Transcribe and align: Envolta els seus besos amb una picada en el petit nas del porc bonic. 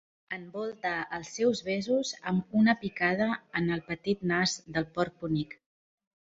Envolta 0.35 0.93
els 1.17 1.29
seus 1.39 1.61
besos 1.67 2.15
amb 2.33 2.57
una 2.63 2.75
picada 2.87 3.29
en 3.61 3.71
el 3.79 3.87
petit 3.93 4.27
nas 4.35 4.59
del 4.79 4.93
porc 4.99 5.25
bonic. 5.27 5.59